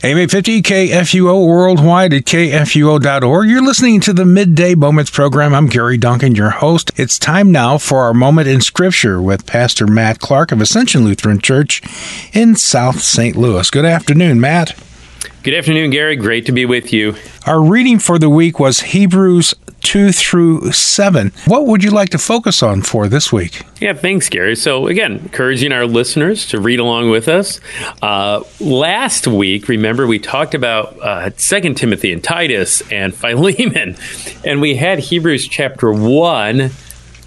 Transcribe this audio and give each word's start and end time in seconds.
AM 0.00 0.16
850 0.16 0.62
KFUO 0.62 1.44
worldwide 1.44 2.14
at 2.14 2.22
KFUO.org. 2.22 3.50
You're 3.50 3.64
listening 3.64 3.98
to 4.02 4.12
the 4.12 4.24
Midday 4.24 4.76
Moments 4.76 5.10
program. 5.10 5.52
I'm 5.52 5.66
Gary 5.66 5.98
Duncan, 5.98 6.36
your 6.36 6.50
host. 6.50 6.92
It's 6.94 7.18
time 7.18 7.50
now 7.50 7.78
for 7.78 8.02
our 8.02 8.14
moment 8.14 8.46
in 8.46 8.60
Scripture 8.60 9.20
with 9.20 9.44
Pastor 9.44 9.88
Matt 9.88 10.20
Clark 10.20 10.52
of 10.52 10.60
Ascension 10.60 11.04
Lutheran 11.04 11.40
Church 11.40 11.82
in 12.32 12.54
South 12.54 13.00
St. 13.00 13.34
Louis. 13.34 13.68
Good 13.70 13.84
afternoon, 13.84 14.40
Matt. 14.40 14.80
Good 15.42 15.54
afternoon, 15.54 15.90
Gary. 15.90 16.14
Great 16.14 16.46
to 16.46 16.52
be 16.52 16.64
with 16.64 16.92
you. 16.92 17.16
Our 17.44 17.60
reading 17.60 17.98
for 17.98 18.20
the 18.20 18.30
week 18.30 18.60
was 18.60 18.82
Hebrews 18.82 19.52
2 19.82 20.12
through 20.12 20.72
7. 20.72 21.32
What 21.46 21.66
would 21.66 21.82
you 21.84 21.90
like 21.90 22.10
to 22.10 22.18
focus 22.18 22.62
on 22.62 22.82
for 22.82 23.08
this 23.08 23.32
week? 23.32 23.62
Yeah, 23.80 23.92
thanks, 23.92 24.28
Gary. 24.28 24.56
So, 24.56 24.86
again, 24.86 25.12
encouraging 25.18 25.72
our 25.72 25.86
listeners 25.86 26.46
to 26.46 26.60
read 26.60 26.80
along 26.80 27.10
with 27.10 27.28
us. 27.28 27.60
Uh, 28.02 28.42
last 28.60 29.26
week, 29.26 29.68
remember, 29.68 30.06
we 30.06 30.18
talked 30.18 30.54
about 30.54 30.98
uh, 31.00 31.30
2 31.36 31.74
Timothy 31.74 32.12
and 32.12 32.22
Titus 32.22 32.82
and 32.90 33.14
Philemon, 33.14 33.96
and 34.44 34.60
we 34.60 34.76
had 34.76 34.98
Hebrews 34.98 35.48
chapter 35.48 35.92
1 35.92 36.70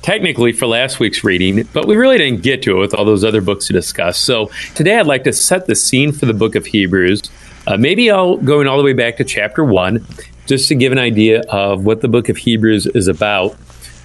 technically 0.01 0.51
for 0.51 0.65
last 0.65 0.99
week's 0.99 1.23
reading, 1.23 1.67
but 1.73 1.87
we 1.87 1.95
really 1.95 2.17
didn't 2.17 2.41
get 2.41 2.63
to 2.63 2.75
it 2.75 2.79
with 2.79 2.93
all 2.93 3.05
those 3.05 3.23
other 3.23 3.41
books 3.41 3.67
to 3.67 3.73
discuss. 3.73 4.17
So 4.17 4.49
today 4.75 4.97
I'd 4.97 5.05
like 5.05 5.23
to 5.25 5.33
set 5.33 5.67
the 5.67 5.75
scene 5.75 6.11
for 6.11 6.25
the 6.25 6.33
book 6.33 6.55
of 6.55 6.65
Hebrews. 6.65 7.21
Uh, 7.67 7.77
maybe 7.77 8.09
I'll 8.09 8.37
go 8.37 8.61
in 8.61 8.67
all 8.67 8.77
the 8.77 8.83
way 8.83 8.93
back 8.93 9.17
to 9.17 9.23
chapter 9.23 9.63
1 9.63 10.05
just 10.47 10.67
to 10.69 10.75
give 10.75 10.91
an 10.91 10.97
idea 10.97 11.41
of 11.49 11.85
what 11.85 12.01
the 12.01 12.07
book 12.07 12.29
of 12.29 12.37
Hebrews 12.37 12.87
is 12.87 13.07
about 13.07 13.55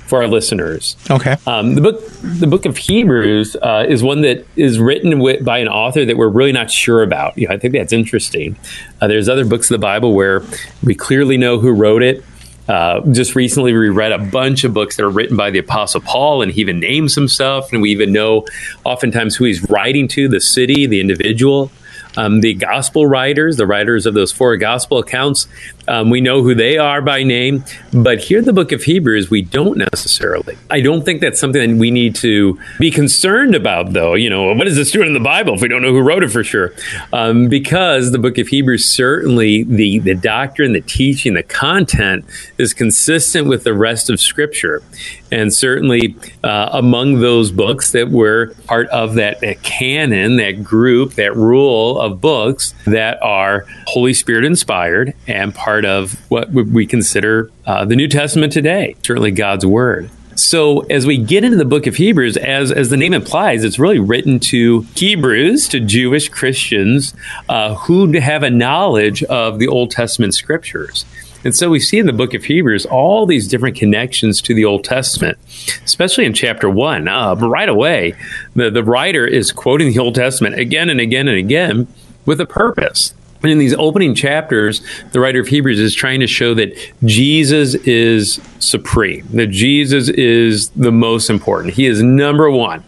for 0.07 0.23
our 0.23 0.29
listeners. 0.29 0.97
Okay. 1.11 1.37
Um, 1.47 1.75
the 1.75 1.81
book, 1.81 2.01
the 2.23 2.47
book 2.47 2.65
of 2.65 2.77
Hebrews, 2.77 3.57
uh, 3.57 3.87
is 3.89 4.03
one 4.03 4.23
that 4.23 4.47
is 4.55 4.79
written 4.79 5.19
with, 5.19 5.45
by 5.45 5.59
an 5.59 5.69
author 5.69 6.05
that 6.05 6.17
we're 6.17 6.29
really 6.29 6.53
not 6.53 6.71
sure 6.71 7.03
about. 7.03 7.37
You 7.37 7.49
know, 7.49 7.55
I 7.55 7.59
think 7.59 7.75
that's 7.75 7.93
interesting. 7.93 8.57
Uh, 9.01 9.09
there's 9.09 9.29
other 9.29 9.45
books 9.45 9.71
of 9.71 9.75
the 9.75 9.83
Bible 9.83 10.15
where 10.15 10.43
we 10.83 10.95
clearly 10.95 11.37
know 11.37 11.59
who 11.59 11.73
wrote 11.73 12.03
it. 12.03 12.25
Uh, 12.69 13.01
just 13.13 13.37
recently, 13.37 13.73
we 13.73 13.89
read 13.89 14.13
a 14.13 14.19
bunch 14.19 14.65
of 14.65 14.75
books 14.75 14.97
that 14.97 15.05
are 15.05 15.11
written 15.11 15.37
by 15.37 15.51
the 15.51 15.59
Apostle 15.59 16.01
Paul, 16.01 16.43
and 16.43 16.51
he 16.51 16.61
even 16.61 16.81
names 16.81 17.15
himself, 17.15 17.73
and 17.73 17.81
we 17.81 17.91
even 17.91 18.13
know 18.13 18.45
oftentimes 18.85 19.37
who 19.37 19.45
he's 19.45 19.69
writing 19.71 20.09
to, 20.09 20.29
the 20.29 20.41
city, 20.41 20.87
the 20.87 21.01
individual. 21.01 21.71
Um, 22.17 22.41
the 22.41 22.55
gospel 22.55 23.07
writers, 23.07 23.57
the 23.57 23.67
writers 23.67 24.07
of 24.07 24.15
those 24.15 24.33
four 24.33 24.57
gospel 24.57 24.99
accounts, 24.99 25.49
um, 25.89 26.11
we 26.11 26.21
know 26.21 26.43
who 26.43 26.55
they 26.55 26.79
are 26.79 27.01
by 27.01 27.23
name. 27.23 27.65
But 27.93 28.19
here, 28.19 28.39
in 28.39 28.45
the 28.45 28.53
book 28.53 28.73
of 28.73 28.83
Hebrews, 28.83 29.31
we 29.31 29.43
don't 29.43 29.79
necessarily. 29.79 30.57
I 30.71 30.81
don't 30.81 31.05
think 31.05 31.21
that's 31.21 31.41
something 31.41 31.71
that 31.71 31.79
we 31.79 31.91
need 31.91 32.15
to 32.17 32.59
be 32.79 32.91
concerned 32.91 33.55
about, 33.55 33.93
though. 33.93 34.15
You 34.15 34.31
know, 34.31 34.53
what 34.55 34.67
is 34.67 34.77
this 34.77 34.91
doing 34.91 35.09
in 35.09 35.15
the 35.15 35.21
Bible 35.21 35.55
if 35.55 35.63
we 35.63 35.69
don't 35.69 35.83
know 35.83 35.93
who 35.93 36.01
wrote 36.01 36.23
it 36.23 36.31
for 36.31 36.45
sure? 36.45 36.75
Um, 37.13 37.49
because 37.49 38.13
the 38.13 38.19
book 38.19 38.39
of 38.39 38.49
Hebrews, 38.49 38.85
certainly 38.85 39.63
the, 39.63 40.01
the 40.01 40.15
doctrine, 40.15 40.73
the 40.73 40.81
teaching, 40.81 41.35
the 41.35 41.43
content 41.43 42.25
is 42.59 42.75
consistent 42.75 43.49
with 43.49 43.65
the 43.65 43.75
rest 43.75 44.11
of 44.11 44.21
Scripture. 44.21 44.83
And 45.31 45.53
certainly 45.53 46.17
uh, 46.45 46.71
among 46.73 47.21
those 47.21 47.51
books 47.51 47.93
that 47.93 48.11
were 48.11 48.55
part 48.67 48.89
of 48.89 49.15
that, 49.15 49.41
that 49.41 49.63
canon, 49.63 50.37
that 50.37 50.63
group, 50.63 51.15
that 51.15 51.35
rule 51.35 52.01
of 52.01 52.21
books 52.21 52.75
that 52.87 53.21
are 53.23 53.67
Holy 53.87 54.15
Spirit 54.15 54.45
inspired 54.45 55.15
and 55.27 55.55
part 55.55 55.76
of 55.85 56.15
what 56.31 56.51
we 56.51 56.87
consider 56.87 57.51
uh, 57.67 57.85
the 57.85 57.97
New 57.97 58.09
Testament 58.09 58.53
today, 58.53 58.97
certainly 59.03 59.31
God's 59.31 59.67
Word. 59.67 60.11
So 60.37 60.81
as 60.81 61.07
we 61.07 61.17
get 61.17 61.45
into 61.45 61.57
the 61.57 61.65
book 61.65 61.87
of 61.87 61.97
Hebrews, 61.97 62.37
as 62.37 62.71
as 62.71 62.91
the 62.91 62.97
name 62.99 63.15
implies, 63.15 63.65
it's 63.65 63.79
really 63.79 63.99
written 63.99 64.39
to 64.41 64.83
Hebrews, 64.95 65.67
to 65.69 65.81
Jewish 65.81 66.29
Christians 66.29 67.15
uh, 67.49 67.75
who 67.75 68.13
have 68.19 68.43
a 68.43 68.51
knowledge 68.51 69.23
of 69.25 69.59
the 69.59 69.67
Old 69.67 69.91
Testament 69.91 70.35
scriptures. 70.35 71.07
And 71.43 71.55
so 71.55 71.71
we 71.71 71.81
see 71.81 71.99
in 71.99 72.07
the 72.07 72.13
book 72.13 72.35
of 72.35 72.45
Hebrews 72.45 72.87
all 72.87 73.25
these 73.25 73.49
different 73.49 73.77
connections 73.77 74.43
to 74.43 74.53
the 74.53 74.65
Old 74.65 74.85
Testament, 74.85 75.39
especially 75.85 76.27
in 76.27 76.35
chapter 76.35 76.69
one. 76.69 77.09
Uh, 77.09 77.35
right 77.37 77.69
away, 77.69 78.15
the, 78.55 78.71
the 78.71 78.85
writer 78.85 79.27
is 79.27 79.53
quoting 79.53 79.93
the 79.93 79.99
Old 80.01 80.17
Testament 80.17 80.59
again 80.59 80.91
and 80.91 81.01
again 81.01 81.29
and 81.29 81.39
again 81.39 81.87
with 82.27 82.41
a 82.41 82.47
purpose. 82.47 83.15
And 83.43 83.51
in 83.51 83.59
these 83.59 83.75
opening 83.75 84.15
chapters, 84.15 84.83
the 85.13 85.21
writer 85.21 85.41
of 85.41 85.49
Hebrews 85.49 85.79
is 85.79 85.95
trying 85.95 86.21
to 86.21 86.27
show 86.27 86.55
that 86.55 86.77
Jesus 87.05 87.75
is 87.75 88.41
supreme, 88.59 89.27
that 89.33 89.49
Jesus 89.49 90.09
is 90.09 90.71
the 90.71 90.93
most 90.93 91.31
important. 91.31 91.75
He 91.75 91.87
is 91.87 92.03
number 92.03 92.51
one. 92.51 92.83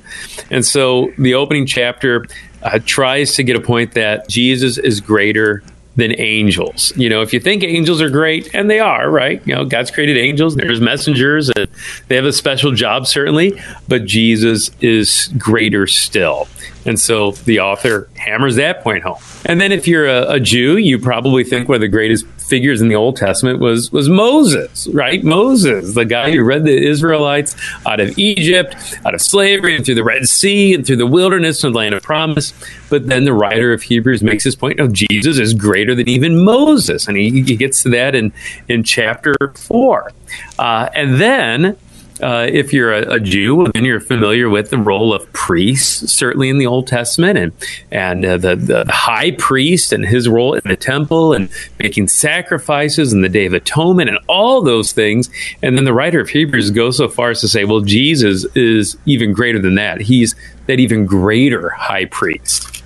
And 0.51 0.65
so 0.65 1.13
the 1.19 1.35
opening 1.35 1.67
chapter 1.67 2.27
uh, 2.63 2.79
tries 2.85 3.35
to 3.35 3.43
get 3.43 3.57
a 3.57 3.61
point 3.61 3.93
that 3.93 4.29
Jesus 4.29 4.79
is 4.79 5.01
greater 5.01 5.63
than 5.99 6.19
angels. 6.21 6.93
You 6.97 7.09
know, 7.11 7.23
if 7.23 7.33
you 7.33 7.41
think 7.41 7.65
angels 7.65 8.01
are 8.01 8.09
great, 8.09 8.55
and 8.55 8.71
they 8.71 8.79
are, 8.79 9.11
right? 9.11 9.43
You 9.45 9.57
know, 9.57 9.65
God's 9.65 9.91
created 9.91 10.17
angels, 10.17 10.55
there's 10.55 10.81
messengers, 10.81 11.51
and 11.51 11.67
they 12.07 12.15
have 12.15 12.25
a 12.25 12.33
special 12.33 12.71
job, 12.71 13.09
certainly, 13.09 13.61
but 13.89 14.05
Jesus 14.05 14.71
is 14.81 15.29
greater 15.37 15.89
still. 15.89 16.47
And 16.87 17.01
so 17.01 17.33
the 17.33 17.59
author 17.59 18.09
hammers 18.15 18.55
that 18.57 18.85
point 18.85 19.03
home. 19.03 19.19
And 19.45 19.61
then 19.61 19.73
if 19.73 19.89
you're 19.89 20.07
a, 20.07 20.35
a 20.35 20.41
Jew, 20.41 20.77
you 20.77 21.01
probably 21.01 21.43
think 21.43 21.69
one 21.69 21.75
of 21.75 21.81
the 21.81 21.89
greatest 21.89 22.27
figures 22.49 22.81
in 22.81 22.89
the 22.89 22.95
Old 22.95 23.17
Testament 23.17 23.61
was 23.61 23.93
was 23.93 24.09
Moses, 24.09 24.89
right? 24.89 25.23
Moses, 25.23 25.95
the 25.95 26.05
guy 26.05 26.31
who 26.33 26.49
led 26.49 26.65
the 26.65 26.77
Israelites 26.77 27.55
out 27.87 28.01
of 28.01 28.19
Egypt, 28.19 28.75
out 29.05 29.15
of 29.15 29.21
slavery, 29.21 29.77
and 29.77 29.85
through 29.85 29.97
the 29.97 30.05
Red 30.05 30.27
Sea, 30.27 30.75
and 30.75 30.87
through 30.87 30.97
the 30.97 31.07
wilderness 31.07 31.63
and 31.63 31.75
the 31.75 31.79
land 31.79 31.95
of 31.95 32.03
promise. 32.03 32.53
But 32.91 33.07
then 33.07 33.25
the 33.25 33.35
writer 33.35 33.73
of 33.73 33.83
Hebrews 33.83 34.23
makes 34.23 34.45
his 34.45 34.57
point: 34.57 34.81
of 34.81 34.93
Jesus 34.93 35.39
is 35.39 35.55
greater 35.55 35.95
than 35.95 36.09
even 36.09 36.45
Moses, 36.45 37.07
and 37.07 37.17
he, 37.17 37.43
he 37.43 37.57
gets 37.57 37.83
to 37.83 37.91
that 37.91 38.15
in 38.15 38.33
in 38.69 38.83
chapter 38.83 39.35
four, 39.55 40.13
uh, 40.59 40.89
and 40.95 41.21
then 41.21 41.77
uh, 42.21 42.47
if 42.51 42.73
you're 42.73 42.93
a, 42.93 43.15
a, 43.15 43.21
Jew, 43.21 43.67
then 43.75 43.84
you're 43.84 44.01
familiar 44.01 44.49
with 44.49 44.71
the 44.71 44.79
role 44.79 45.12
of 45.12 45.31
priests, 45.33 46.12
certainly 46.12 46.49
in 46.49 46.59
the 46.59 46.67
Old 46.67 46.87
Testament, 46.87 47.39
and 47.39 47.53
and 47.91 48.25
uh, 48.25 48.37
the 48.37 48.56
the 48.56 48.84
high 48.89 49.33
priest 49.33 49.93
and 49.93 50.05
his 50.05 50.29
role 50.29 50.55
in 50.55 50.62
the 50.65 50.77
temple 50.77 51.33
and 51.33 51.49
making 51.79 52.09
sacrifices 52.09 53.12
and 53.12 53.23
the 53.23 53.29
Day 53.29 53.47
of 53.47 53.53
Atonement 53.53 54.09
and 54.09 54.19
all 54.29 54.62
those 54.62 54.93
things. 54.93 55.31
And 55.62 55.77
then 55.77 55.84
the 55.84 55.93
writer 55.93 56.21
of 56.21 56.29
Hebrews 56.29 56.71
goes 56.71 56.97
so 56.97 57.09
far 57.09 57.31
as 57.31 57.41
to 57.43 57.49
say, 57.49 57.65
well, 57.65 57.81
Jesus 57.81 58.45
is 58.56 58.97
even 59.06 59.33
greater 59.33 59.61
than 59.61 59.77
that. 59.77 60.00
He's 60.00 60.35
that 60.67 60.81
even 60.81 61.06
greater 61.06 61.71
high 61.71 62.06
priest. 62.06 62.83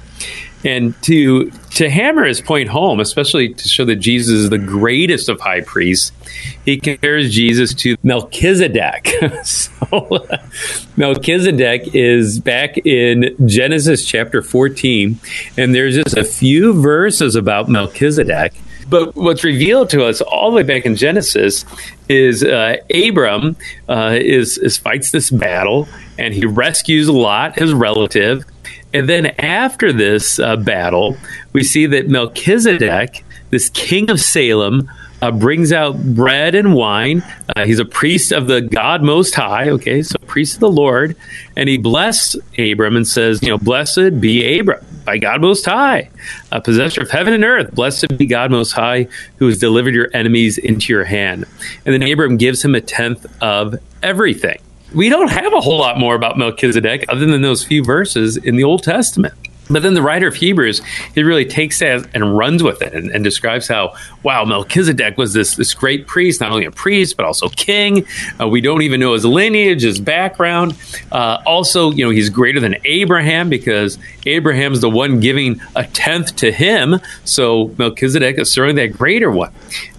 And 0.64 1.00
to 1.02 1.50
to 1.82 1.90
hammer 1.90 2.24
his 2.24 2.40
point 2.40 2.68
home, 2.68 3.00
especially 3.00 3.52
to 3.54 3.68
show 3.68 3.84
that 3.84 3.96
Jesus 3.96 4.32
is 4.32 4.50
the 4.50 4.58
greatest 4.58 5.28
of 5.28 5.40
high 5.40 5.62
priests, 5.62 6.12
he 6.64 6.78
compares 6.78 7.34
Jesus 7.34 7.74
to 7.74 7.96
Melchizedek. 8.04 9.08
so 9.44 10.28
Melchizedek 10.96 11.92
is 11.92 12.38
back 12.38 12.78
in 12.78 13.34
Genesis 13.46 14.06
chapter 14.06 14.42
14, 14.42 15.18
and 15.58 15.74
there's 15.74 15.96
just 15.96 16.16
a 16.16 16.22
few 16.22 16.80
verses 16.80 17.34
about 17.34 17.68
Melchizedek. 17.68 18.52
But 18.88 19.16
what's 19.16 19.42
revealed 19.42 19.90
to 19.90 20.04
us 20.04 20.20
all 20.20 20.50
the 20.50 20.56
way 20.56 20.62
back 20.62 20.86
in 20.86 20.94
Genesis 20.94 21.64
is 22.08 22.44
uh, 22.44 22.76
Abram 22.94 23.56
uh, 23.88 24.18
is, 24.20 24.56
is 24.58 24.78
fights 24.78 25.10
this 25.10 25.30
battle, 25.30 25.88
and 26.16 26.32
he 26.32 26.46
rescues 26.46 27.08
Lot, 27.08 27.58
his 27.58 27.72
relative, 27.72 28.44
and 28.92 29.08
then 29.08 29.26
after 29.38 29.92
this 29.92 30.38
uh, 30.38 30.56
battle, 30.56 31.16
we 31.52 31.62
see 31.64 31.86
that 31.86 32.08
Melchizedek, 32.08 33.24
this 33.50 33.68
king 33.70 34.10
of 34.10 34.20
Salem, 34.20 34.90
uh, 35.22 35.30
brings 35.30 35.72
out 35.72 35.96
bread 36.14 36.54
and 36.54 36.74
wine. 36.74 37.22
Uh, 37.54 37.64
he's 37.64 37.78
a 37.78 37.84
priest 37.84 38.32
of 38.32 38.48
the 38.48 38.60
God 38.60 39.02
Most 39.02 39.34
High, 39.34 39.70
okay, 39.70 40.02
so 40.02 40.18
priest 40.26 40.54
of 40.54 40.60
the 40.60 40.70
Lord. 40.70 41.16
And 41.56 41.68
he 41.68 41.78
blessed 41.78 42.36
Abram 42.58 42.96
and 42.96 43.06
says, 43.06 43.40
you 43.40 43.48
know, 43.48 43.58
blessed 43.58 44.20
be 44.20 44.58
Abram 44.58 44.84
by 45.04 45.18
God 45.18 45.40
Most 45.40 45.64
High, 45.64 46.10
a 46.50 46.60
possessor 46.60 47.02
of 47.02 47.10
heaven 47.10 47.32
and 47.32 47.44
earth. 47.44 47.72
Blessed 47.72 48.18
be 48.18 48.26
God 48.26 48.50
Most 48.50 48.72
High, 48.72 49.06
who 49.36 49.46
has 49.46 49.58
delivered 49.58 49.94
your 49.94 50.08
enemies 50.12 50.58
into 50.58 50.92
your 50.92 51.04
hand. 51.04 51.46
And 51.86 51.94
then 51.94 52.02
Abram 52.02 52.36
gives 52.36 52.64
him 52.64 52.74
a 52.74 52.80
tenth 52.80 53.24
of 53.40 53.76
everything 54.02 54.60
we 54.94 55.08
don't 55.08 55.30
have 55.30 55.52
a 55.52 55.60
whole 55.60 55.78
lot 55.78 55.98
more 55.98 56.14
about 56.14 56.38
Melchizedek 56.38 57.04
other 57.08 57.26
than 57.26 57.42
those 57.42 57.64
few 57.64 57.84
verses 57.84 58.36
in 58.36 58.56
the 58.56 58.64
Old 58.64 58.82
Testament. 58.82 59.34
But 59.72 59.82
then 59.82 59.94
the 59.94 60.02
writer 60.02 60.26
of 60.26 60.34
Hebrews, 60.34 60.82
he 61.14 61.22
really 61.22 61.46
takes 61.46 61.78
that 61.78 62.06
and 62.14 62.36
runs 62.36 62.62
with 62.62 62.82
it 62.82 62.92
and, 62.92 63.10
and, 63.10 63.24
describes 63.24 63.68
how, 63.68 63.94
wow, 64.22 64.44
Melchizedek 64.44 65.16
was 65.16 65.32
this, 65.32 65.54
this 65.54 65.72
great 65.72 66.06
priest, 66.06 66.40
not 66.40 66.50
only 66.50 66.64
a 66.64 66.70
priest, 66.70 67.16
but 67.16 67.24
also 67.24 67.48
king. 67.48 68.04
Uh, 68.40 68.48
we 68.48 68.60
don't 68.60 68.82
even 68.82 69.00
know 69.00 69.14
his 69.14 69.24
lineage, 69.24 69.82
his 69.82 70.00
background. 70.00 70.76
Uh, 71.10 71.38
also, 71.46 71.90
you 71.90 72.04
know, 72.04 72.10
he's 72.10 72.28
greater 72.28 72.60
than 72.60 72.76
Abraham 72.84 73.48
because 73.48 73.98
Abraham's 74.26 74.80
the 74.80 74.90
one 74.90 75.20
giving 75.20 75.60
a 75.74 75.84
tenth 75.84 76.36
to 76.36 76.52
him. 76.52 77.00
So 77.24 77.74
Melchizedek 77.78 78.38
is 78.38 78.50
certainly 78.50 78.86
that 78.86 78.98
greater 78.98 79.30
one. 79.30 79.52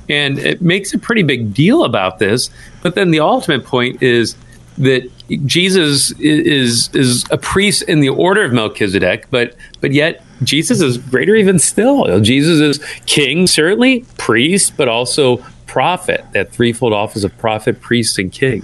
And 0.09 0.37
it 0.37 0.61
makes 0.61 0.93
a 0.93 0.99
pretty 0.99 1.23
big 1.23 1.53
deal 1.53 1.85
about 1.85 2.19
this. 2.19 2.49
But 2.81 2.95
then 2.95 3.11
the 3.11 3.21
ultimate 3.21 3.65
point 3.65 4.03
is 4.03 4.35
that 4.77 5.09
Jesus 5.45 6.11
is 6.19 6.89
is 6.93 7.25
a 7.31 7.37
priest 7.37 7.83
in 7.83 7.99
the 7.99 8.09
order 8.09 8.43
of 8.43 8.53
Melchizedek, 8.53 9.27
but 9.29 9.55
but 9.81 9.91
yet 9.91 10.23
Jesus 10.43 10.81
is 10.81 10.97
greater 10.97 11.35
even 11.35 11.59
still. 11.59 12.19
Jesus 12.19 12.59
is 12.59 12.85
king, 13.05 13.47
certainly, 13.47 14.05
priest, 14.17 14.75
but 14.77 14.87
also 14.87 15.37
prophet, 15.65 16.25
that 16.33 16.51
threefold 16.51 16.93
office 16.93 17.23
of 17.23 17.35
prophet, 17.37 17.81
priest, 17.81 18.19
and 18.19 18.31
king. 18.31 18.63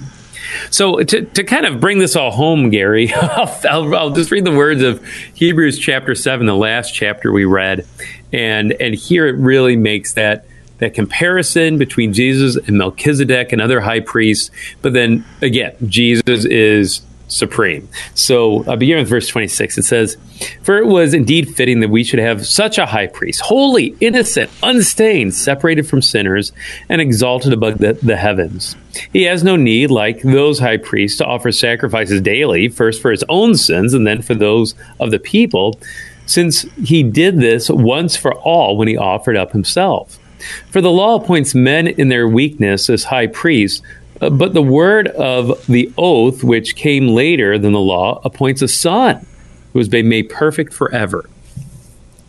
So 0.71 1.03
to, 1.03 1.25
to 1.25 1.43
kind 1.43 1.65
of 1.65 1.79
bring 1.79 1.99
this 1.99 2.15
all 2.15 2.31
home, 2.31 2.69
Gary, 2.69 3.13
I'll, 3.15 3.95
I'll, 3.95 4.09
just 4.11 4.31
read 4.31 4.45
the 4.45 4.55
words 4.55 4.81
of 4.81 5.05
Hebrews 5.33 5.79
chapter 5.79 6.15
seven, 6.15 6.47
the 6.47 6.55
last 6.55 6.93
chapter 6.93 7.31
we 7.31 7.45
read, 7.45 7.85
and 8.33 8.73
and 8.73 8.95
here 8.95 9.27
it 9.27 9.35
really 9.35 9.75
makes 9.75 10.13
that 10.13 10.45
that 10.79 10.93
comparison 10.93 11.77
between 11.77 12.13
Jesus 12.13 12.55
and 12.55 12.77
Melchizedek 12.77 13.51
and 13.51 13.61
other 13.61 13.81
high 13.81 13.99
priests. 13.99 14.51
But 14.81 14.93
then 14.93 15.25
again, 15.41 15.75
Jesus 15.87 16.45
is 16.45 17.01
supreme. 17.29 17.87
So, 18.15 18.63
uh, 18.63 18.75
beginning 18.75 19.03
with 19.03 19.09
verse 19.09 19.27
26, 19.27 19.77
it 19.77 19.83
says, 19.83 20.17
For 20.63 20.77
it 20.77 20.87
was 20.87 21.13
indeed 21.13 21.55
fitting 21.55 21.79
that 21.79 21.89
we 21.89 22.03
should 22.03 22.19
have 22.19 22.45
such 22.45 22.77
a 22.77 22.85
high 22.85 23.07
priest, 23.07 23.41
holy, 23.41 23.95
innocent, 23.99 24.49
unstained, 24.61 25.33
separated 25.35 25.87
from 25.87 26.01
sinners, 26.01 26.51
and 26.89 26.99
exalted 27.01 27.53
above 27.53 27.77
the, 27.77 27.93
the 27.93 28.17
heavens. 28.17 28.75
He 29.13 29.23
has 29.23 29.43
no 29.43 29.55
need, 29.55 29.91
like 29.91 30.21
those 30.21 30.59
high 30.59 30.77
priests, 30.77 31.17
to 31.19 31.25
offer 31.25 31.51
sacrifices 31.51 32.21
daily, 32.21 32.67
first 32.67 33.01
for 33.01 33.11
his 33.11 33.23
own 33.29 33.55
sins 33.55 33.93
and 33.93 34.05
then 34.05 34.21
for 34.21 34.35
those 34.35 34.75
of 34.99 35.11
the 35.11 35.19
people, 35.19 35.79
since 36.25 36.63
he 36.83 37.01
did 37.03 37.39
this 37.39 37.69
once 37.69 38.15
for 38.15 38.33
all 38.33 38.77
when 38.77 38.87
he 38.87 38.97
offered 38.97 39.37
up 39.37 39.51
himself. 39.51 40.18
For 40.71 40.81
the 40.81 40.91
law 40.91 41.15
appoints 41.15 41.55
men 41.55 41.87
in 41.87 42.09
their 42.09 42.27
weakness 42.27 42.89
as 42.89 43.05
high 43.05 43.27
priests 43.27 43.81
uh, 44.21 44.29
but 44.29 44.53
the 44.53 44.61
word 44.61 45.07
of 45.07 45.65
the 45.67 45.91
oath, 45.97 46.43
which 46.43 46.75
came 46.75 47.07
later 47.07 47.57
than 47.57 47.71
the 47.71 47.79
law, 47.79 48.21
appoints 48.25 48.61
a 48.61 48.67
son 48.67 49.25
who 49.71 49.79
has 49.79 49.87
been 49.87 50.09
made 50.09 50.29
perfect 50.29 50.73
forever. 50.73 51.29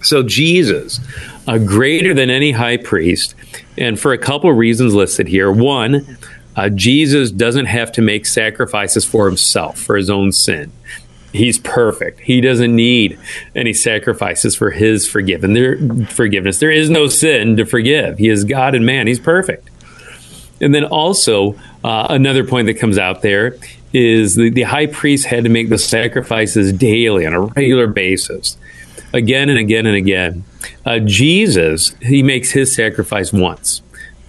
So 0.02 0.22
Jesus, 0.22 1.00
uh, 1.46 1.58
greater 1.58 2.14
than 2.14 2.30
any 2.30 2.52
high 2.52 2.76
priest, 2.76 3.34
and 3.76 3.98
for 3.98 4.12
a 4.12 4.18
couple 4.18 4.50
of 4.50 4.56
reasons 4.56 4.94
listed 4.94 5.28
here. 5.28 5.50
One, 5.50 6.18
uh, 6.56 6.68
Jesus 6.68 7.30
doesn't 7.30 7.66
have 7.66 7.92
to 7.92 8.02
make 8.02 8.24
sacrifices 8.24 9.04
for 9.04 9.26
himself, 9.26 9.78
for 9.78 9.96
his 9.96 10.08
own 10.08 10.32
sin. 10.32 10.72
He's 11.32 11.58
perfect. 11.58 12.20
He 12.20 12.40
doesn't 12.40 12.74
need 12.74 13.18
any 13.54 13.72
sacrifices 13.72 14.56
for 14.56 14.70
his 14.70 15.08
forgiven 15.08 15.52
there, 15.52 15.78
forgiveness. 16.06 16.58
There 16.58 16.72
is 16.72 16.90
no 16.90 17.06
sin 17.06 17.56
to 17.56 17.64
forgive. 17.64 18.18
He 18.18 18.28
is 18.28 18.44
God 18.44 18.74
and 18.74 18.84
man. 18.84 19.06
He's 19.06 19.20
perfect. 19.20 19.68
And 20.60 20.74
then 20.74 20.84
also, 20.84 21.54
uh, 21.84 22.08
another 22.10 22.44
point 22.44 22.66
that 22.66 22.74
comes 22.74 22.98
out 22.98 23.22
there 23.22 23.56
is 23.92 24.34
the, 24.34 24.50
the 24.50 24.62
high 24.62 24.86
priest 24.86 25.26
had 25.26 25.44
to 25.44 25.50
make 25.50 25.68
the 25.68 25.78
sacrifices 25.78 26.72
daily 26.72 27.26
on 27.26 27.32
a 27.32 27.40
regular 27.40 27.86
basis, 27.86 28.56
again 29.12 29.48
and 29.48 29.58
again 29.58 29.86
and 29.86 29.96
again. 29.96 30.44
Uh, 30.84 30.98
Jesus, 30.98 31.94
he 32.02 32.22
makes 32.22 32.50
his 32.50 32.74
sacrifice 32.74 33.32
once 33.32 33.82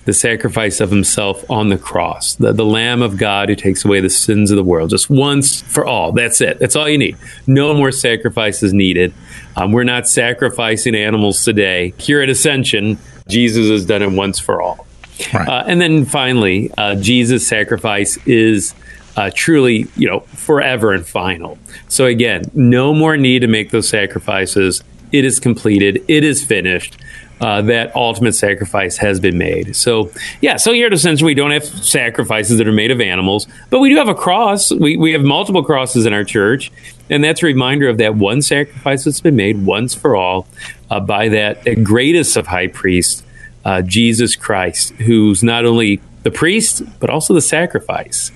the 0.06 0.14
sacrifice 0.14 0.80
of 0.80 0.90
himself 0.90 1.50
on 1.50 1.70
the 1.70 1.78
cross, 1.78 2.34
the, 2.36 2.52
the 2.52 2.66
Lamb 2.66 3.02
of 3.02 3.18
God 3.18 3.50
who 3.50 3.56
takes 3.56 3.86
away 3.86 4.00
the 4.00 4.10
sins 4.10 4.50
of 4.50 4.58
the 4.58 4.64
world, 4.64 4.90
just 4.90 5.10
once 5.10 5.62
for 5.62 5.86
all. 5.86 6.12
That's 6.12 6.42
it. 6.42 6.60
That's 6.60 6.76
all 6.76 6.90
you 6.90 6.98
need. 6.98 7.18
No 7.46 7.74
more 7.74 7.92
sacrifices 7.92 8.74
needed. 8.74 9.14
Um, 9.56 9.72
we're 9.72 9.84
not 9.84 10.08
sacrificing 10.08 10.96
animals 10.96 11.44
today. 11.44 11.94
Here 11.98 12.22
at 12.22 12.30
Ascension, 12.30 12.98
Jesus 13.28 13.70
has 13.70 13.86
done 13.86 14.02
it 14.02 14.12
once 14.12 14.40
for 14.40 14.62
all. 14.62 14.88
Right. 15.34 15.48
Uh, 15.48 15.64
and 15.68 15.80
then 15.80 16.06
finally, 16.06 16.72
uh, 16.78 16.96
Jesus' 16.96 17.48
sacrifice 17.48 18.18
is 18.26 18.74
uh, 19.16 19.30
truly, 19.34 19.88
you 19.96 20.08
know, 20.08 20.22
forever 20.22 20.94
and 20.94 21.06
final. 21.06 21.60
So 21.90 22.06
again, 22.06 22.44
no 22.54 22.94
more 22.94 23.18
need 23.18 23.40
to 23.40 23.48
make 23.48 23.70
those 23.70 23.88
sacrifices. 23.88 24.84
It 25.12 25.26
is 25.26 25.40
completed. 25.40 26.04
It 26.08 26.24
is 26.24 26.44
finished. 26.44 26.98
Uh, 27.42 27.60
that 27.60 27.96
ultimate 27.96 28.34
sacrifice 28.34 28.98
has 28.98 29.20
been 29.20 29.36
made. 29.36 29.76
So, 29.76 30.12
yeah, 30.42 30.58
so 30.58 30.74
here 30.74 30.86
at 30.86 30.94
Ascension, 30.94 31.26
we 31.26 31.34
don't 31.34 31.50
have 31.50 31.66
sacrifices 31.66 32.60
that 32.60 32.68
are 32.68 32.72
made 32.72 32.92
of 32.92 33.02
animals, 33.02 33.48
but 33.72 33.80
we 33.80 33.90
do 33.90 33.96
have 33.96 34.08
a 34.08 34.14
cross. 34.14 34.72
We, 34.72 34.96
we 34.96 35.12
have 35.14 35.24
multiple 35.24 35.64
crosses 35.64 36.06
in 36.06 36.14
our 36.14 36.24
church, 36.24 36.72
and 37.10 37.24
that's 37.24 37.42
a 37.42 37.48
reminder 37.48 37.90
of 37.90 37.98
that 37.98 38.14
one 38.14 38.44
sacrifice 38.44 39.06
that's 39.06 39.22
been 39.22 39.36
made 39.36 39.66
once 39.66 39.96
for 39.96 40.16
all 40.16 40.46
uh, 40.92 41.00
by 41.00 41.30
that, 41.30 41.84
greatest 41.84 42.38
of 42.38 42.46
high 42.46 42.68
priests, 42.68 43.24
uh, 43.66 43.82
Jesus 43.82 44.36
Christ, 44.36 44.92
who's 44.92 45.42
not 45.42 45.66
only 45.66 46.00
the 46.22 46.30
priest 46.30 46.84
but 47.00 47.10
also 47.10 47.34
the 47.34 47.42
sacrifice. 47.42 48.32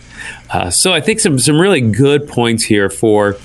Uh, 0.50 0.72
so 0.72 0.94
I 0.94 1.01
think 1.01 1.19
some 1.19 1.38
some 1.38 1.62
really 1.62 1.81
good 1.81 2.28
points 2.28 2.63
here 2.63 2.90
for. 2.90 3.38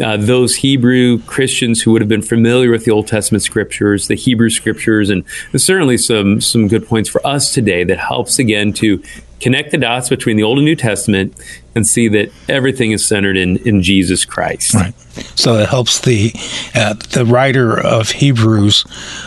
Uh, 0.00 0.16
those 0.16 0.56
Hebrew 0.56 1.18
Christians 1.20 1.82
who 1.82 1.92
would 1.92 2.00
have 2.00 2.08
been 2.08 2.22
familiar 2.22 2.70
with 2.70 2.84
the 2.84 2.90
Old 2.90 3.06
Testament 3.06 3.42
scriptures, 3.42 4.08
the 4.08 4.14
Hebrew 4.14 4.48
scriptures, 4.48 5.10
and 5.10 5.24
certainly 5.54 5.98
some 5.98 6.40
some 6.40 6.68
good 6.68 6.86
points 6.86 7.10
for 7.10 7.24
us 7.26 7.52
today 7.52 7.84
that 7.84 7.98
helps 7.98 8.38
again 8.38 8.72
to 8.74 9.02
connect 9.40 9.70
the 9.70 9.78
dots 9.78 10.08
between 10.08 10.36
the 10.36 10.42
Old 10.42 10.58
and 10.58 10.64
New 10.64 10.76
Testament 10.76 11.34
and 11.74 11.86
see 11.86 12.08
that 12.08 12.30
everything 12.48 12.92
is 12.92 13.06
centered 13.06 13.36
in, 13.36 13.56
in 13.58 13.82
Jesus 13.82 14.24
Christ. 14.24 14.74
Right. 14.74 14.94
So 15.34 15.56
it 15.56 15.68
helps 15.68 16.00
the 16.00 16.32
uh, 16.74 16.94
the 17.10 17.26
writer 17.26 17.78
of 17.78 18.10
Hebrews 18.10 18.86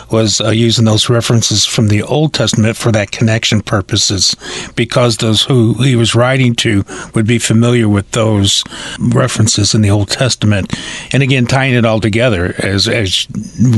was 0.09 0.41
uh, 0.41 0.49
using 0.49 0.85
those 0.85 1.09
references 1.09 1.63
from 1.63 1.89
the 1.89 2.01
Old 2.01 2.33
Testament 2.33 2.75
for 2.75 2.91
that 2.91 3.11
connection 3.11 3.61
purposes, 3.61 4.35
because 4.75 5.17
those 5.17 5.43
who 5.43 5.73
he 5.75 5.95
was 5.95 6.15
writing 6.15 6.55
to 6.55 6.83
would 7.13 7.27
be 7.27 7.37
familiar 7.37 7.87
with 7.87 8.09
those 8.11 8.63
references 8.99 9.75
in 9.75 9.81
the 9.81 9.91
Old 9.91 10.09
Testament, 10.09 10.73
and 11.13 11.21
again 11.21 11.45
tying 11.45 11.75
it 11.75 11.85
all 11.85 11.99
together 11.99 12.55
as 12.57 12.87
as 12.87 13.27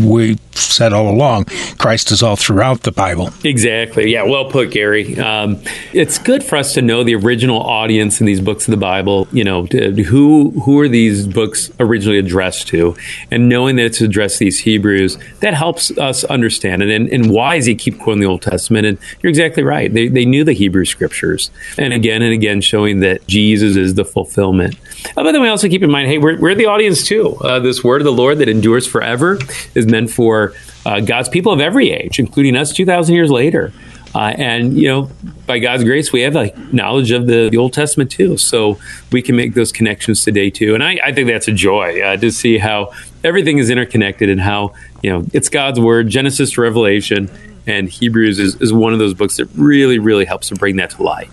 we 0.02 0.38
said 0.52 0.94
all 0.94 1.10
along, 1.10 1.46
Christ 1.78 2.12
is 2.12 2.24
all 2.24 2.38
throughout 2.38 2.84
the 2.84 2.92
Bible. 2.94 3.32
Exactly. 3.44 4.14
Yeah. 4.14 4.24
Well 4.24 4.50
put, 4.50 4.72
Gary. 4.72 5.20
Um, 5.20 5.62
it's 5.92 6.18
good 6.18 6.42
for 6.42 6.56
us 6.56 6.74
to 6.76 6.82
know 6.82 7.04
the 7.04 7.16
original 7.16 7.62
audience 7.62 8.22
in 8.22 8.26
these 8.26 8.40
books 8.40 8.57
of 8.66 8.72
the 8.72 8.78
Bible. 8.78 9.28
You 9.32 9.44
know, 9.44 9.66
who 9.66 10.52
who 10.62 10.80
are 10.80 10.88
these 10.88 11.28
books 11.28 11.72
originally 11.80 12.18
addressed 12.18 12.68
to, 12.70 12.96
and 13.30 13.50
knowing 13.50 13.76
that 13.76 13.86
it's 13.86 14.02
addressed 14.02 14.40
to 14.40 14.46
these 14.46 14.60
Hebrews, 14.60 15.18
that 15.42 15.54
helps 15.54 15.92
us 15.98 16.24
understand 16.26 16.82
it. 16.82 16.90
And, 16.90 17.10
and 17.10 17.30
why 17.30 17.58
does 17.58 17.66
he 17.66 17.76
keep 17.76 18.00
quoting 18.00 18.22
the 18.22 18.28
Old 18.28 18.42
Testament? 18.42 18.86
And 18.86 18.98
you're 19.22 19.30
exactly 19.30 19.64
right. 19.64 19.94
They 19.94 20.08
they 20.08 20.26
knew 20.26 20.44
the 20.44 20.54
Hebrew 20.54 20.86
scriptures, 20.86 21.52
and 21.78 21.94
again 21.94 22.22
and 22.22 22.34
again 22.34 22.62
showing 22.62 23.02
that 23.02 23.28
Jesus 23.28 23.76
is 23.76 23.96
the 23.96 24.06
fulfillment. 24.06 24.76
Uh, 25.16 25.24
but 25.24 25.32
then 25.32 25.42
we 25.42 25.50
also 25.50 25.70
keep 25.70 25.84
in 25.84 25.92
mind, 25.92 26.08
hey, 26.08 26.18
we're, 26.18 26.40
we're 26.40 26.56
the 26.56 26.66
audience 26.66 27.06
too. 27.06 27.36
Uh, 27.42 27.60
this 27.60 27.84
word 27.84 28.02
of 28.02 28.06
the 28.06 28.12
Lord 28.12 28.40
that 28.40 28.50
endures 28.50 28.88
forever 28.88 29.38
is 29.76 29.86
meant 29.86 30.10
for 30.10 30.54
uh, 30.86 31.02
God's 31.02 31.30
people 31.30 31.52
of 31.52 31.60
every 31.60 31.92
age, 31.92 32.20
including 32.20 32.56
us 32.56 32.74
2,000 32.74 33.14
years 33.14 33.30
later. 33.30 33.74
Uh, 34.16 34.34
and 34.38 34.78
you 34.78 34.88
know, 34.88 35.10
by 35.46 35.60
God's 35.60 35.84
grace, 35.84 36.12
we 36.12 36.22
have 36.22 36.34
like 36.34 36.58
knowledge 36.74 37.12
of 37.12 37.28
the, 37.28 37.50
the, 37.50 37.58
Old 37.58 37.74
Testament 37.74 38.10
too, 38.12 38.38
so 38.38 38.80
we 39.12 39.22
can 39.22 39.36
make 39.36 39.54
those 39.54 39.72
connections 39.72 40.24
today 40.24 40.50
too. 40.50 40.74
And 40.74 40.84
I, 40.84 41.00
I 41.04 41.14
think 41.14 41.28
that's 41.28 41.48
a 41.48 41.54
joy 41.54 42.02
uh, 42.02 42.18
to 42.18 42.32
see 42.32 42.58
how 42.58 42.94
everything 43.24 43.58
is 43.58 43.70
interconnected 43.70 44.30
and 44.30 44.42
how 44.42 44.74
you 45.04 45.12
know 45.12 45.26
it's 45.34 45.50
God's 45.50 45.80
word, 45.80 46.10
Genesis 46.10 46.52
to 46.52 46.62
Revelation, 46.62 47.30
and 47.68 47.90
Hebrews 47.90 48.40
is, 48.40 48.56
is 48.62 48.74
one 48.74 48.94
of 48.94 49.00
those 49.00 49.14
books 49.14 49.38
that 49.38 49.46
really, 49.56 50.00
really 50.00 50.26
helps 50.26 50.48
to 50.50 50.56
bring 50.56 50.78
that 50.78 50.92
to 50.92 51.04
light. 51.04 51.30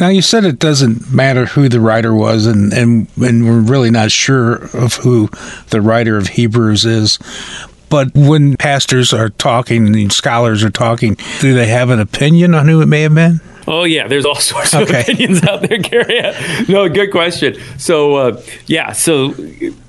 Now 0.00 0.08
you 0.08 0.22
said 0.22 0.44
it 0.44 0.60
doesn't 0.60 1.12
matter 1.12 1.46
who 1.46 1.68
the 1.68 1.80
writer 1.80 2.14
was, 2.14 2.46
and, 2.46 2.72
and 2.72 3.08
and 3.16 3.44
we're 3.44 3.60
really 3.60 3.90
not 3.90 4.12
sure 4.12 4.68
of 4.76 4.94
who 4.94 5.28
the 5.70 5.80
writer 5.80 6.16
of 6.16 6.28
Hebrews 6.28 6.84
is. 6.84 7.18
But 7.90 8.14
when 8.14 8.56
pastors 8.56 9.12
are 9.12 9.30
talking 9.30 9.94
and 9.94 10.12
scholars 10.12 10.62
are 10.62 10.70
talking, 10.70 11.16
do 11.40 11.54
they 11.54 11.66
have 11.66 11.90
an 11.90 12.00
opinion 12.00 12.54
on 12.54 12.68
who 12.68 12.80
it 12.82 12.86
may 12.86 13.02
have 13.02 13.14
been? 13.14 13.40
Oh 13.70 13.84
yeah, 13.84 14.08
there's 14.08 14.24
all 14.24 14.34
sorts 14.40 14.72
of 14.72 14.82
okay. 14.88 15.02
opinions 15.02 15.42
out 15.44 15.60
there, 15.60 15.76
Gary. 15.76 16.22
no, 16.68 16.88
good 16.88 17.10
question. 17.10 17.56
So 17.76 18.16
uh, 18.16 18.42
yeah, 18.66 18.92
so 18.92 19.34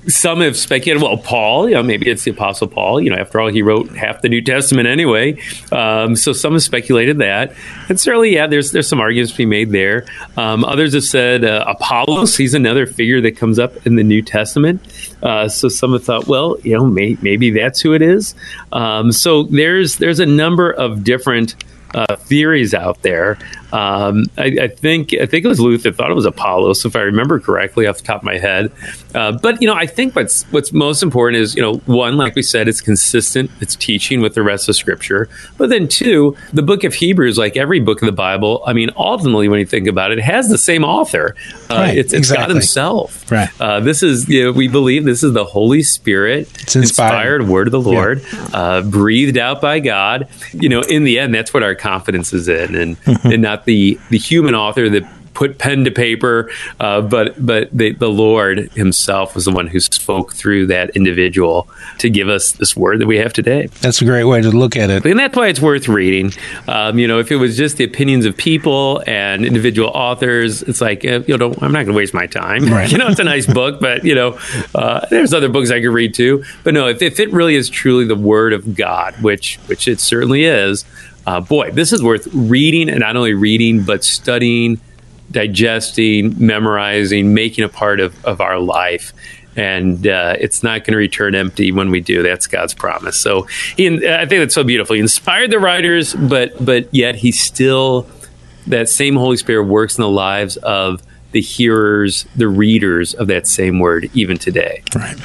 some 0.06 0.40
have 0.40 0.54
speculated. 0.54 1.02
Well, 1.02 1.16
Paul, 1.16 1.66
you 1.66 1.76
know, 1.76 1.82
maybe 1.82 2.10
it's 2.10 2.24
the 2.24 2.30
Apostle 2.30 2.68
Paul. 2.68 3.00
You 3.00 3.08
know, 3.08 3.16
after 3.16 3.40
all, 3.40 3.48
he 3.48 3.62
wrote 3.62 3.88
half 3.96 4.20
the 4.20 4.28
New 4.28 4.42
Testament 4.42 4.86
anyway. 4.86 5.40
Um, 5.72 6.14
so 6.14 6.34
some 6.34 6.52
have 6.52 6.62
speculated 6.62 7.18
that, 7.18 7.54
and 7.88 7.98
certainly, 7.98 8.34
yeah, 8.34 8.46
there's 8.46 8.72
there's 8.72 8.86
some 8.86 9.00
arguments 9.00 9.32
to 9.32 9.38
be 9.38 9.46
made 9.46 9.70
there. 9.70 10.04
Um, 10.36 10.62
others 10.62 10.92
have 10.92 11.04
said 11.04 11.42
uh, 11.42 11.64
Apollos. 11.66 12.36
He's 12.36 12.52
another 12.52 12.86
figure 12.86 13.22
that 13.22 13.38
comes 13.38 13.58
up 13.58 13.86
in 13.86 13.96
the 13.96 14.04
New 14.04 14.20
Testament. 14.20 14.82
Uh, 15.22 15.48
so 15.48 15.70
some 15.70 15.94
have 15.94 16.04
thought, 16.04 16.26
well, 16.26 16.58
you 16.62 16.76
know, 16.76 16.84
may, 16.84 17.16
maybe 17.22 17.50
that's 17.50 17.80
who 17.80 17.94
it 17.94 18.02
is. 18.02 18.34
Um, 18.72 19.10
so 19.10 19.44
there's 19.44 19.96
there's 19.96 20.20
a 20.20 20.26
number 20.26 20.70
of 20.70 21.02
different 21.02 21.54
uh, 21.94 22.16
theories 22.16 22.74
out 22.74 23.02
there. 23.02 23.38
Um, 23.72 24.24
I, 24.36 24.56
I, 24.62 24.68
think 24.68 25.12
I 25.14 25.26
think 25.26 25.44
it 25.44 25.48
was 25.48 25.60
Luther 25.60 25.92
thought 25.92 26.10
it 26.10 26.14
was 26.14 26.26
Apollos, 26.26 26.84
if 26.84 26.96
I 26.96 27.00
remember 27.00 27.38
correctly 27.38 27.86
off 27.86 27.98
the 27.98 28.04
top 28.04 28.20
of 28.20 28.24
my 28.24 28.38
head. 28.38 28.72
Uh, 29.14 29.32
but 29.32 29.60
you 29.60 29.68
know, 29.68 29.74
I 29.74 29.86
think 29.86 30.16
what's 30.16 30.42
what's 30.50 30.72
most 30.72 31.02
important 31.02 31.40
is 31.40 31.54
you 31.54 31.62
know 31.62 31.76
one, 31.86 32.16
like 32.16 32.34
we 32.34 32.42
said, 32.42 32.68
it's 32.68 32.80
consistent, 32.80 33.50
it's 33.60 33.76
teaching 33.76 34.20
with 34.20 34.34
the 34.34 34.42
rest 34.42 34.68
of 34.68 34.76
Scripture. 34.76 35.28
But 35.56 35.70
then 35.70 35.88
two, 35.88 36.36
the 36.52 36.62
book 36.62 36.84
of 36.84 36.94
Hebrews, 36.94 37.38
like 37.38 37.56
every 37.56 37.80
book 37.80 38.02
of 38.02 38.06
the 38.06 38.12
Bible, 38.12 38.62
I 38.66 38.72
mean, 38.72 38.90
ultimately, 38.96 39.48
when 39.48 39.60
you 39.60 39.66
think 39.66 39.86
about 39.86 40.12
it, 40.12 40.18
it 40.18 40.24
has 40.24 40.48
the 40.48 40.58
same 40.58 40.84
author. 40.84 41.36
Uh, 41.68 41.74
right, 41.74 41.98
it's, 41.98 42.12
it's 42.12 42.14
exactly. 42.14 42.46
God 42.46 42.50
Himself. 42.50 43.30
Right. 43.30 43.48
Uh, 43.60 43.80
this 43.80 44.02
is 44.02 44.28
you 44.28 44.44
know, 44.44 44.52
we 44.52 44.68
believe 44.68 45.04
this 45.04 45.22
is 45.22 45.32
the 45.32 45.44
Holy 45.44 45.82
Spirit, 45.82 46.48
it's 46.62 46.76
inspired, 46.76 47.40
inspired 47.40 47.48
word 47.48 47.68
of 47.68 47.72
the 47.72 47.80
Lord, 47.80 48.22
yeah. 48.32 48.48
Uh, 48.52 48.82
breathed 48.82 49.38
out 49.38 49.60
by 49.60 49.80
God. 49.80 50.28
You 50.52 50.68
know, 50.68 50.80
in 50.82 51.04
the 51.04 51.18
end, 51.18 51.34
that's 51.34 51.54
what 51.54 51.62
our 51.62 51.74
confidence 51.74 52.32
is 52.32 52.48
in, 52.48 52.74
and 52.74 52.96
and 53.24 53.42
not 53.42 53.59
the 53.64 53.98
the 54.10 54.18
human 54.18 54.54
author 54.54 54.88
that 54.88 55.04
put 55.40 55.56
pen 55.58 55.84
to 55.84 55.90
paper, 55.90 56.50
uh, 56.80 57.00
but 57.00 57.34
but 57.44 57.70
the, 57.72 57.92
the 57.92 58.08
Lord 58.08 58.70
Himself 58.72 59.34
was 59.34 59.46
the 59.46 59.50
one 59.50 59.66
who 59.66 59.80
spoke 59.80 60.34
through 60.34 60.66
that 60.66 60.90
individual 60.90 61.66
to 61.98 62.10
give 62.10 62.28
us 62.28 62.52
this 62.52 62.76
word 62.76 63.00
that 63.00 63.06
we 63.06 63.16
have 63.16 63.32
today. 63.32 63.66
That's 63.80 64.02
a 64.02 64.04
great 64.04 64.24
way 64.24 64.42
to 64.42 64.50
look 64.50 64.76
at 64.76 64.90
it, 64.90 65.04
and 65.06 65.18
that's 65.18 65.34
why 65.34 65.48
it's 65.48 65.60
worth 65.60 65.88
reading. 65.88 66.32
Um, 66.68 66.98
you 66.98 67.08
know, 67.08 67.18
if 67.18 67.32
it 67.32 67.36
was 67.36 67.56
just 67.56 67.78
the 67.78 67.84
opinions 67.84 68.26
of 68.26 68.36
people 68.36 69.02
and 69.06 69.46
individual 69.46 69.88
authors, 69.88 70.62
it's 70.62 70.82
like 70.82 71.06
uh, 71.06 71.20
you 71.26 71.38
know, 71.38 71.54
I'm 71.60 71.72
not 71.72 71.84
going 71.84 71.86
to 71.86 71.94
waste 71.94 72.12
my 72.12 72.26
time. 72.26 72.66
Right. 72.66 72.90
you 72.92 72.98
know, 72.98 73.08
it's 73.08 73.20
a 73.20 73.24
nice 73.24 73.46
book, 73.46 73.80
but 73.80 74.04
you 74.04 74.14
know, 74.14 74.38
uh, 74.74 75.06
there's 75.06 75.32
other 75.32 75.48
books 75.48 75.70
I 75.70 75.80
could 75.80 75.88
read 75.88 76.12
too. 76.12 76.44
But 76.64 76.74
no, 76.74 76.88
if, 76.88 77.00
if 77.00 77.18
it 77.18 77.32
really 77.32 77.54
is 77.54 77.70
truly 77.70 78.04
the 78.04 78.14
Word 78.14 78.52
of 78.52 78.74
God, 78.74 79.14
which 79.22 79.56
which 79.66 79.88
it 79.88 80.00
certainly 80.00 80.44
is. 80.44 80.84
Uh, 81.26 81.40
boy, 81.40 81.70
this 81.70 81.92
is 81.92 82.02
worth 82.02 82.26
reading 82.32 82.88
and 82.88 83.00
not 83.00 83.16
only 83.16 83.34
reading, 83.34 83.82
but 83.82 84.02
studying 84.04 84.80
digesting, 85.30 86.34
memorizing, 86.44 87.34
making 87.34 87.64
a 87.64 87.68
part 87.68 88.00
of, 88.00 88.24
of 88.24 88.40
our 88.40 88.58
life. 88.58 89.12
And 89.56 90.06
uh, 90.06 90.36
it's 90.38 90.62
not 90.62 90.84
going 90.84 90.92
to 90.92 90.96
return 90.96 91.34
empty 91.34 91.72
when 91.72 91.90
we 91.90 92.00
do. 92.00 92.22
That's 92.22 92.46
God's 92.46 92.74
promise. 92.74 93.18
So 93.18 93.42
he, 93.76 93.88
I 94.08 94.26
think 94.26 94.40
that's 94.40 94.54
so 94.54 94.64
beautiful. 94.64 94.94
He 94.94 95.00
inspired 95.00 95.50
the 95.50 95.58
writers, 95.58 96.14
but 96.14 96.64
but 96.64 96.92
yet 96.94 97.16
he 97.16 97.32
still 97.32 98.08
that 98.68 98.88
same 98.88 99.16
Holy 99.16 99.36
Spirit 99.36 99.64
works 99.64 99.98
in 99.98 100.02
the 100.02 100.08
lives 100.08 100.56
of 100.58 101.02
the 101.32 101.40
hearers, 101.40 102.26
the 102.36 102.48
readers 102.48 103.12
of 103.14 103.26
that 103.26 103.46
same 103.46 103.80
word, 103.80 104.08
even 104.14 104.38
today. 104.38 104.82
Right. 104.94 105.18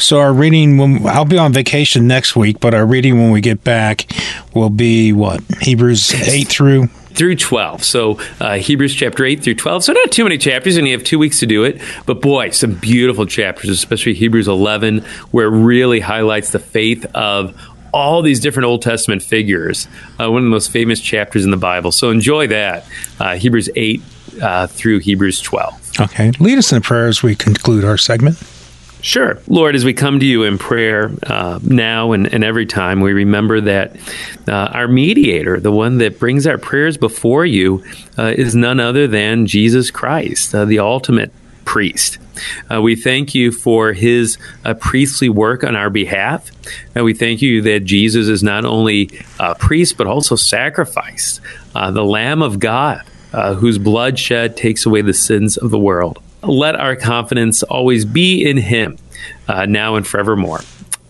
So 0.00 0.18
our 0.18 0.32
reading, 0.32 0.78
when, 0.78 1.06
I'll 1.06 1.24
be 1.24 1.38
on 1.38 1.52
vacation 1.52 2.06
next 2.06 2.34
week, 2.34 2.60
but 2.60 2.74
our 2.74 2.86
reading 2.86 3.18
when 3.18 3.30
we 3.30 3.40
get 3.40 3.62
back 3.64 4.06
will 4.54 4.70
be 4.70 5.12
what 5.12 5.42
Hebrews 5.60 6.12
eight 6.28 6.48
through 6.48 6.88
through 7.12 7.36
12. 7.36 7.84
So 7.84 8.18
uh, 8.40 8.54
Hebrews 8.56 8.94
chapter 8.94 9.24
8 9.24 9.42
through 9.42 9.56
12. 9.56 9.84
So 9.84 9.92
not 9.92 10.10
too 10.12 10.24
many 10.24 10.38
chapters, 10.38 10.76
and 10.76 10.86
you 10.86 10.96
have 10.96 11.04
two 11.04 11.18
weeks 11.18 11.40
to 11.40 11.46
do 11.46 11.64
it. 11.64 11.80
But 12.06 12.22
boy, 12.22 12.50
some 12.50 12.74
beautiful 12.74 13.26
chapters, 13.26 13.68
especially 13.68 14.14
Hebrews 14.14 14.48
11, 14.48 15.00
where 15.30 15.46
it 15.46 15.50
really 15.50 16.00
highlights 16.00 16.52
the 16.52 16.58
faith 16.58 17.04
of 17.14 17.60
all 17.92 18.22
these 18.22 18.40
different 18.40 18.66
Old 18.66 18.82
Testament 18.82 19.22
figures. 19.22 19.86
Uh, 20.18 20.30
one 20.30 20.38
of 20.38 20.44
the 20.44 20.50
most 20.50 20.70
famous 20.70 21.00
chapters 21.00 21.44
in 21.44 21.50
the 21.50 21.56
Bible. 21.56 21.92
So 21.92 22.10
enjoy 22.10 22.46
that. 22.46 22.86
Uh, 23.18 23.36
Hebrews 23.36 23.68
8 23.74 24.00
uh, 24.40 24.66
through 24.68 25.00
Hebrews 25.00 25.40
12. 25.40 26.00
Okay. 26.00 26.30
Lead 26.38 26.58
us 26.58 26.72
in 26.72 26.78
a 26.78 26.80
prayer 26.80 27.06
as 27.06 27.22
we 27.22 27.34
conclude 27.34 27.84
our 27.84 27.98
segment. 27.98 28.38
Sure. 29.02 29.38
Lord, 29.46 29.74
as 29.74 29.84
we 29.84 29.94
come 29.94 30.20
to 30.20 30.26
you 30.26 30.42
in 30.42 30.58
prayer 30.58 31.10
uh, 31.22 31.58
now 31.62 32.12
and, 32.12 32.32
and, 32.32 32.44
every 32.44 32.66
time, 32.66 33.00
we 33.00 33.12
remember 33.12 33.60
that 33.62 33.96
uh, 34.46 34.52
our 34.52 34.88
mediator, 34.88 35.58
the 35.58 35.72
one 35.72 35.98
that 35.98 36.18
brings 36.18 36.46
our 36.46 36.58
prayers 36.58 36.96
before 36.96 37.46
you, 37.46 37.82
uh, 38.18 38.34
is 38.36 38.54
none 38.54 38.78
other 38.78 39.06
than 39.06 39.46
Jesus 39.46 39.90
Christ, 39.90 40.54
uh, 40.54 40.66
the 40.66 40.80
ultimate 40.80 41.32
priest. 41.64 42.18
Uh, 42.70 42.82
we 42.82 42.94
thank 42.94 43.34
you 43.34 43.52
for 43.52 43.92
his 43.92 44.36
uh, 44.64 44.74
priestly 44.74 45.28
work 45.28 45.64
on 45.64 45.76
our 45.76 45.90
behalf. 45.90 46.50
And 46.94 47.04
we 47.04 47.14
thank 47.14 47.40
you 47.40 47.62
that 47.62 47.80
Jesus 47.80 48.28
is 48.28 48.42
not 48.42 48.64
only 48.64 49.10
a 49.38 49.54
priest, 49.54 49.96
but 49.96 50.06
also 50.06 50.36
sacrificed, 50.36 51.40
the 51.72 52.04
Lamb 52.04 52.42
of 52.42 52.58
God, 52.58 53.02
whose 53.32 53.78
blood 53.78 54.18
shed 54.18 54.56
takes 54.56 54.84
away 54.84 55.00
the 55.00 55.14
sins 55.14 55.56
of 55.56 55.70
the 55.70 55.78
world 55.78 56.18
let 56.42 56.76
our 56.76 56.96
confidence 56.96 57.62
always 57.62 58.04
be 58.04 58.48
in 58.48 58.56
Him, 58.56 58.96
uh, 59.48 59.66
now 59.66 59.96
and 59.96 60.06
forevermore. 60.06 60.60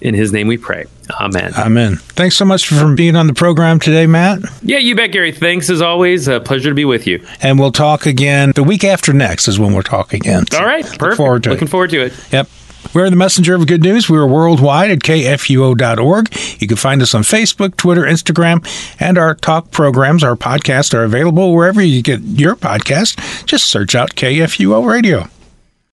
In 0.00 0.14
His 0.14 0.32
name 0.32 0.46
we 0.46 0.56
pray. 0.56 0.86
Amen. 1.20 1.52
Amen. 1.58 1.96
Thanks 1.96 2.36
so 2.36 2.44
much 2.46 2.68
for 2.68 2.94
being 2.94 3.16
on 3.16 3.26
the 3.26 3.34
program 3.34 3.78
today, 3.80 4.06
Matt. 4.06 4.38
Yeah, 4.62 4.78
you 4.78 4.94
bet, 4.94 5.12
Gary. 5.12 5.30
Thanks 5.32 5.68
as 5.68 5.82
always. 5.82 6.26
A 6.26 6.40
pleasure 6.40 6.70
to 6.70 6.74
be 6.74 6.84
with 6.86 7.06
you. 7.06 7.26
And 7.42 7.58
we'll 7.58 7.72
talk 7.72 8.06
again 8.06 8.52
the 8.54 8.62
week 8.62 8.82
after 8.84 9.12
next 9.12 9.46
is 9.48 9.58
when 9.58 9.74
we'll 9.74 9.82
talk 9.82 10.14
again. 10.14 10.46
So 10.50 10.58
All 10.60 10.64
right. 10.64 10.84
Perfect. 10.86 11.16
Forward 11.16 11.46
Looking 11.46 11.68
it. 11.68 11.70
forward 11.70 11.90
to 11.90 12.00
it. 12.06 12.12
Yep. 12.32 12.48
We're 12.92 13.08
the 13.10 13.16
messenger 13.16 13.54
of 13.54 13.66
good 13.66 13.82
news. 13.82 14.10
We're 14.10 14.26
worldwide 14.26 14.90
at 14.90 14.98
kfuo.org. 15.00 16.36
You 16.60 16.66
can 16.66 16.76
find 16.76 17.02
us 17.02 17.14
on 17.14 17.22
Facebook, 17.22 17.76
Twitter, 17.76 18.02
Instagram, 18.02 18.66
and 19.00 19.16
our 19.16 19.34
talk 19.34 19.70
programs, 19.70 20.24
our 20.24 20.36
podcasts 20.36 20.92
are 20.94 21.04
available 21.04 21.54
wherever 21.54 21.80
you 21.80 22.02
get 22.02 22.20
your 22.20 22.56
podcast. 22.56 23.44
Just 23.46 23.68
search 23.68 23.94
out 23.94 24.14
KFUO 24.16 24.86
Radio. 24.86 25.28